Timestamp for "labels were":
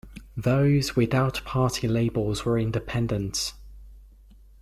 1.87-2.57